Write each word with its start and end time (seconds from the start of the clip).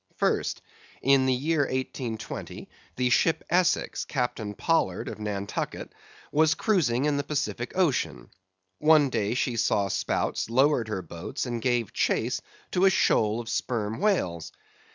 First: 0.17 0.63
In 1.03 1.27
the 1.27 1.33
year 1.35 1.59
1820 1.59 2.67
the 2.95 3.11
ship 3.11 3.43
Essex, 3.51 4.03
Captain 4.03 4.55
Pollard, 4.55 5.07
of 5.07 5.19
Nantucket, 5.19 5.93
was 6.31 6.55
cruising 6.55 7.05
in 7.05 7.17
the 7.17 7.23
Pacific 7.23 7.73
Ocean. 7.77 8.31
One 8.79 9.11
day 9.11 9.35
she 9.35 9.57
saw 9.57 9.89
spouts, 9.89 10.49
lowered 10.49 10.87
her 10.87 11.03
boats, 11.03 11.45
and 11.45 11.61
gave 11.61 11.93
chase 11.93 12.41
to 12.71 12.85
a 12.85 12.89
shoal 12.89 13.39
of 13.39 13.47
sperm 13.47 13.99
whales. 13.99 14.51